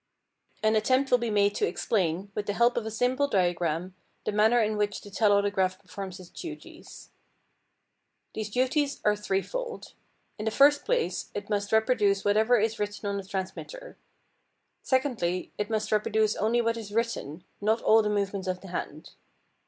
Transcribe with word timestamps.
An 0.63 0.75
attempt 0.75 1.11
will 1.11 1.19
be 1.19 1.29
made 1.29 1.53
to 1.53 1.67
explain, 1.67 2.31
with 2.33 2.47
the 2.47 2.55
help 2.55 2.75
of 2.75 2.87
a 2.87 2.89
simple 2.89 3.27
diagram, 3.27 3.93
the 4.25 4.31
manner 4.31 4.59
in 4.59 4.75
which 4.75 5.01
the 5.01 5.11
telautograph 5.11 5.77
performs 5.77 6.19
its 6.19 6.29
duties. 6.29 7.11
These 8.33 8.49
duties 8.49 8.99
are 9.05 9.15
threefold. 9.15 9.93
In 10.39 10.45
the 10.45 10.49
first 10.49 10.85
place, 10.85 11.29
it 11.35 11.51
must 11.51 11.71
reproduce 11.71 12.25
whatever 12.25 12.57
is 12.59 12.79
written 12.79 13.07
on 13.09 13.17
the 13.17 13.23
transmitter. 13.23 13.95
Secondly, 14.81 15.51
it 15.59 15.69
must 15.69 15.91
reproduce 15.91 16.35
only 16.35 16.61
what 16.61 16.77
is 16.77 16.91
written, 16.91 17.43
not 17.61 17.79
all 17.83 18.01
the 18.01 18.09
movements 18.09 18.47
of 18.47 18.61
the 18.61 18.69
hand. 18.69 19.11